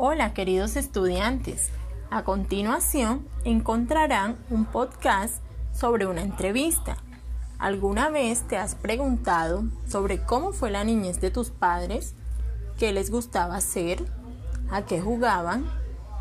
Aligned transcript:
Hola 0.00 0.32
queridos 0.32 0.76
estudiantes, 0.76 1.70
a 2.08 2.22
continuación 2.22 3.26
encontrarán 3.42 4.36
un 4.48 4.64
podcast 4.64 5.42
sobre 5.72 6.06
una 6.06 6.22
entrevista. 6.22 6.98
¿Alguna 7.58 8.08
vez 8.08 8.46
te 8.46 8.56
has 8.56 8.76
preguntado 8.76 9.64
sobre 9.88 10.22
cómo 10.22 10.52
fue 10.52 10.70
la 10.70 10.84
niñez 10.84 11.20
de 11.20 11.32
tus 11.32 11.50
padres? 11.50 12.14
¿Qué 12.78 12.92
les 12.92 13.10
gustaba 13.10 13.56
hacer? 13.56 14.04
¿A 14.70 14.82
qué 14.82 15.00
jugaban? 15.00 15.68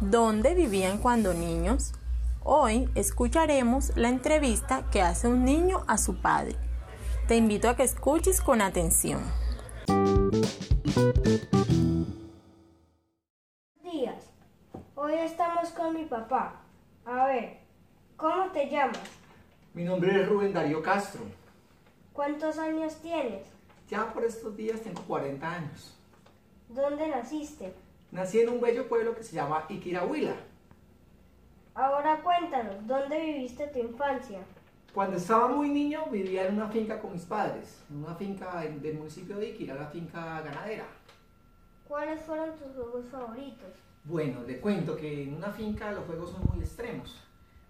¿Dónde 0.00 0.56
vivían 0.56 0.98
cuando 0.98 1.32
niños? 1.32 1.92
Hoy 2.42 2.90
escucharemos 2.96 3.92
la 3.94 4.08
entrevista 4.08 4.90
que 4.90 5.00
hace 5.00 5.28
un 5.28 5.44
niño 5.44 5.84
a 5.86 5.96
su 5.96 6.20
padre. 6.20 6.56
Te 7.28 7.36
invito 7.36 7.68
a 7.68 7.76
que 7.76 7.84
escuches 7.84 8.40
con 8.40 8.62
atención. 8.62 9.20
Estamos 15.62 15.78
con 15.78 16.00
mi 16.00 16.06
papá. 16.06 16.54
A 17.04 17.26
ver, 17.26 17.58
¿cómo 18.16 18.50
te 18.50 18.70
llamas? 18.70 18.98
Mi 19.74 19.84
nombre 19.84 20.18
es 20.18 20.26
Rubén 20.26 20.54
Darío 20.54 20.82
Castro. 20.82 21.20
¿Cuántos 22.14 22.56
años 22.56 22.96
tienes? 23.02 23.46
Ya 23.86 24.10
por 24.10 24.24
estos 24.24 24.56
días 24.56 24.80
tengo 24.80 25.02
40 25.02 25.46
años. 25.46 25.98
¿Dónde 26.70 27.08
naciste? 27.08 27.74
Nací 28.10 28.40
en 28.40 28.48
un 28.48 28.60
bello 28.62 28.88
pueblo 28.88 29.14
que 29.14 29.22
se 29.22 29.34
llama 29.34 29.66
Iquirahuila. 29.68 30.34
Ahora 31.74 32.22
cuéntanos, 32.22 32.86
¿dónde 32.86 33.20
viviste 33.20 33.66
tu 33.66 33.80
infancia? 33.80 34.38
Cuando 34.94 35.18
estaba 35.18 35.48
muy 35.48 35.68
niño 35.68 36.06
vivía 36.06 36.46
en 36.46 36.54
una 36.54 36.68
finca 36.68 36.98
con 36.98 37.12
mis 37.12 37.26
padres, 37.26 37.82
en 37.90 38.02
una 38.02 38.14
finca 38.14 38.60
del 38.60 38.80
del 38.80 38.96
municipio 38.96 39.36
de 39.36 39.50
Iquira, 39.50 39.74
la 39.74 39.88
finca 39.88 40.40
ganadera. 40.40 40.86
¿Cuáles 41.86 42.22
fueron 42.22 42.56
tus 42.56 42.72
juegos 42.74 43.04
favoritos? 43.10 43.89
Bueno, 44.04 44.42
le 44.46 44.60
cuento 44.60 44.96
que 44.96 45.24
en 45.24 45.34
una 45.34 45.50
finca 45.50 45.92
los 45.92 46.04
juegos 46.06 46.30
son 46.30 46.46
muy 46.52 46.60
extremos. 46.60 47.16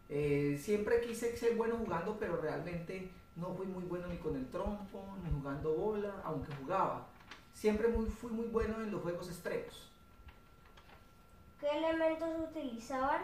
Eh, 0.08 0.58
siempre 0.60 1.00
quise 1.00 1.36
ser 1.36 1.56
bueno 1.56 1.76
jugando, 1.76 2.16
pero 2.18 2.40
realmente 2.40 3.10
no 3.36 3.54
fui 3.54 3.66
muy 3.66 3.84
bueno 3.84 4.06
ni 4.08 4.16
con 4.16 4.36
el 4.36 4.48
trompo, 4.48 5.04
ni 5.24 5.30
jugando 5.30 5.72
bola, 5.74 6.14
aunque 6.24 6.54
jugaba. 6.54 7.06
Siempre 7.52 7.88
muy, 7.88 8.06
fui 8.06 8.30
muy 8.30 8.46
bueno 8.46 8.80
en 8.82 8.90
los 8.90 9.02
juegos 9.02 9.28
extremos. 9.28 9.90
¿Qué 11.60 11.68
elementos 11.68 12.28
utilizaban? 12.50 13.22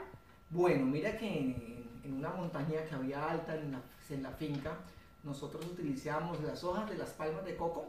Bueno, 0.50 0.84
mira 0.86 1.16
que 1.16 1.26
en, 1.26 1.86
en 2.04 2.12
una 2.12 2.30
montaña 2.30 2.84
que 2.84 2.94
había 2.94 3.30
alta 3.30 3.56
en 3.56 3.72
la, 3.72 3.80
en 4.10 4.22
la 4.22 4.30
finca, 4.30 4.76
nosotros 5.24 5.64
utilizábamos 5.66 6.40
las 6.42 6.62
hojas 6.62 6.88
de 6.88 6.96
las 6.96 7.10
palmas 7.10 7.44
de 7.44 7.56
coco 7.56 7.86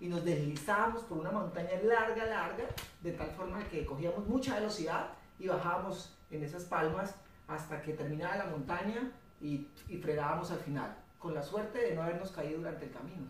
y 0.00 0.08
nos 0.08 0.24
deslizábamos 0.24 1.02
por 1.02 1.18
una 1.18 1.30
montaña 1.30 1.70
larga, 1.82 2.24
larga, 2.24 2.64
de 3.02 3.12
tal 3.12 3.30
forma 3.32 3.62
que 3.68 3.84
cogíamos 3.84 4.26
mucha 4.26 4.54
velocidad 4.54 5.10
y 5.38 5.46
bajábamos 5.46 6.16
en 6.30 6.42
esas 6.42 6.64
palmas 6.64 7.14
hasta 7.46 7.82
que 7.82 7.92
terminaba 7.92 8.36
la 8.36 8.46
montaña 8.46 9.12
y, 9.40 9.68
y 9.88 9.98
frenábamos 9.98 10.50
al 10.50 10.60
final, 10.60 10.96
con 11.18 11.34
la 11.34 11.42
suerte 11.42 11.78
de 11.78 11.94
no 11.94 12.02
habernos 12.02 12.30
caído 12.30 12.58
durante 12.58 12.86
el 12.86 12.92
camino. 12.92 13.26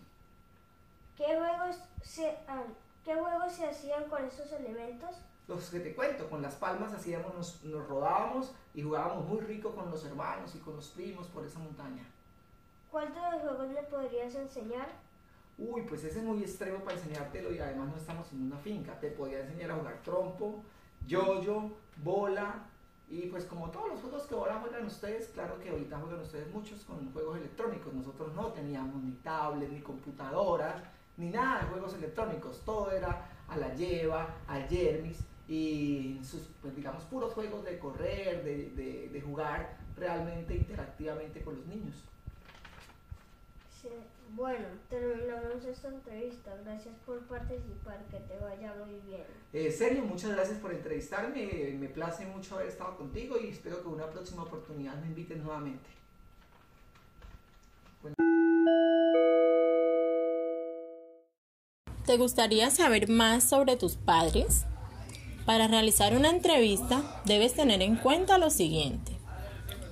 ¿Qué 1.17 1.25
juegos 1.27 1.77
se, 2.03 2.39
ah, 2.49 2.63
¿qué 3.05 3.15
juegos 3.15 3.53
se 3.53 3.67
hacían 3.67 4.05
con 4.05 4.25
esos 4.25 4.53
elementos? 4.53 5.17
Los 5.49 5.69
que 5.71 5.81
te 5.81 5.95
cuento, 5.95 6.31
con 6.31 6.41
las 6.43 6.55
palmas 6.55 6.93
hacíamos, 6.93 7.35
nos, 7.35 7.65
nos 7.65 7.87
rodábamos 7.89 8.53
y 8.73 8.83
jugábamos 8.83 9.27
muy 9.27 9.41
rico 9.41 9.75
con 9.75 9.91
los 9.91 10.05
hermanos 10.05 10.55
y 10.55 10.59
con 10.59 10.77
los 10.77 10.89
primos 10.91 11.27
por 11.27 11.45
esa 11.45 11.59
montaña. 11.59 12.05
¿Cuál 12.91 13.13
de 13.13 13.21
los 13.21 13.41
juegos 13.41 13.69
me 13.69 13.83
podrías 13.83 14.35
enseñar? 14.35 14.89
Uy, 15.61 15.83
pues 15.83 16.03
ese 16.05 16.21
es 16.21 16.25
muy 16.25 16.41
extremo 16.41 16.79
para 16.79 16.97
enseñártelo 16.97 17.53
y 17.55 17.59
además 17.59 17.91
no 17.91 17.97
estamos 17.97 18.33
en 18.33 18.45
una 18.45 18.57
finca. 18.57 18.99
Te 18.99 19.11
podía 19.11 19.41
enseñar 19.41 19.73
a 19.73 19.75
jugar 19.77 20.01
trompo, 20.03 20.63
yoyo, 21.07 21.71
bola 22.03 22.65
y 23.11 23.27
pues 23.27 23.45
como 23.45 23.71
todos 23.71 23.91
los 23.91 24.01
juegos 24.01 24.23
que 24.23 24.35
ahora 24.35 24.59
juegan 24.61 24.87
ustedes, 24.87 25.29
claro 25.35 25.59
que 25.61 25.69
ahorita 25.69 25.99
juegan 25.99 26.21
ustedes 26.21 26.51
muchos 26.51 26.83
con 26.85 27.13
juegos 27.13 27.37
electrónicos. 27.37 27.93
Nosotros 27.93 28.35
no 28.35 28.47
teníamos 28.53 29.03
ni 29.03 29.13
tablet, 29.17 29.71
ni 29.71 29.81
computadoras, 29.81 30.83
ni 31.19 31.29
nada 31.29 31.61
de 31.61 31.67
juegos 31.67 31.95
electrónicos. 31.95 32.63
Todo 32.65 32.91
era 32.91 33.29
a 33.47 33.57
la 33.59 33.75
lleva, 33.75 34.37
a 34.49 34.61
Jermis 34.61 35.19
y 35.47 36.21
sus, 36.23 36.49
pues 36.63 36.75
digamos, 36.75 37.05
puros 37.05 37.35
juegos 37.35 37.65
de 37.65 37.79
correr, 37.79 38.43
de, 38.45 39.11
de 39.13 39.21
jugar 39.21 39.77
realmente 39.95 40.57
interactivamente 40.57 41.43
con 41.43 41.57
los 41.57 41.67
niños. 41.67 42.03
Sí. 43.81 43.89
Bueno, 44.35 44.67
terminamos 44.89 45.65
esta 45.65 45.89
entrevista. 45.89 46.55
Gracias 46.65 46.95
por 47.07 47.21
participar. 47.27 48.05
Que 48.11 48.19
te 48.19 48.39
vaya 48.39 48.75
muy 48.75 49.01
bien. 49.07 49.25
Eh, 49.53 49.71
Sergio, 49.73 50.03
muchas 50.05 50.33
gracias 50.33 50.59
por 50.59 50.73
entrevistarme. 50.73 51.77
Me 51.79 51.89
place 51.89 52.27
mucho 52.27 52.57
haber 52.57 52.69
estado 52.69 52.97
contigo 52.97 53.37
y 53.41 53.49
espero 53.49 53.83
que 53.83 53.89
en 53.89 53.95
una 53.95 54.11
próxima 54.11 54.43
oportunidad 54.43 54.95
me 54.97 55.07
invites 55.07 55.39
nuevamente. 55.39 55.89
Bueno. 58.03 58.15
¿Te 62.07 62.17
gustaría 62.17 62.71
saber 62.71 63.09
más 63.09 63.49
sobre 63.49 63.77
tus 63.77 63.97
padres? 63.97 64.65
Para 65.47 65.69
realizar 65.69 66.15
una 66.15 66.31
entrevista 66.31 67.23
debes 67.25 67.55
tener 67.55 67.83
en 67.83 67.97
cuenta 67.97 68.39
lo 68.39 68.51
siguiente. 68.51 69.13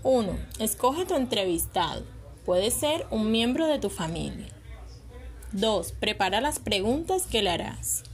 1. 0.03 0.39
Escoge 0.61 1.07
tu 1.07 1.15
entrevistado. 1.15 2.18
Puede 2.49 2.71
ser 2.71 3.07
un 3.11 3.31
miembro 3.31 3.67
de 3.67 3.79
tu 3.79 3.91
familia. 3.91 4.49
2. 5.53 5.93
Prepara 6.01 6.41
las 6.41 6.59
preguntas 6.59 7.27
que 7.27 7.43
le 7.43 7.51
harás. 7.51 8.05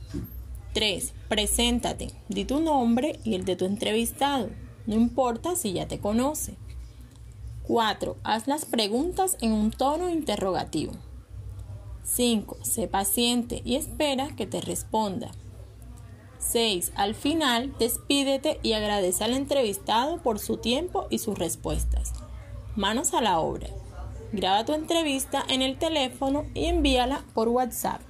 3. 0.73 1.15
Preséntate. 1.29 2.11
Di 2.29 2.45
tu 2.45 2.59
nombre 2.59 3.21
y 3.23 3.37
el 3.37 3.45
de 3.45 3.55
tu 3.55 3.65
entrevistado. 3.65 4.51
No 4.87 4.97
importa 4.97 5.55
si 5.55 5.75
ya 5.75 5.87
te 5.87 6.01
conoce. 6.01 6.57
4. 7.69 8.17
Haz 8.25 8.49
las 8.49 8.65
preguntas 8.65 9.37
en 9.41 9.53
un 9.53 9.71
tono 9.71 10.11
interrogativo. 10.11 10.95
5. 12.03 12.57
Sé 12.63 12.89
paciente 12.89 13.63
y 13.65 13.77
espera 13.77 14.35
que 14.35 14.47
te 14.47 14.61
responda. 14.61 15.31
6. 16.39 16.91
Al 16.97 17.15
final, 17.15 17.73
despídete 17.79 18.59
y 18.65 18.73
agradece 18.73 19.23
al 19.23 19.35
entrevistado 19.35 20.21
por 20.25 20.41
su 20.41 20.57
tiempo 20.57 21.07
y 21.09 21.19
sus 21.19 21.39
respuestas. 21.39 22.13
Manos 22.75 23.15
a 23.15 23.21
la 23.21 23.39
obra. 23.39 23.69
Graba 24.35 24.65
tu 24.65 24.73
entrevista 24.73 25.45
en 25.49 25.63
el 25.63 25.79
teléfono 25.79 26.45
y 26.55 26.65
envíala 26.65 27.23
por 27.35 27.49
WhatsApp. 27.49 28.01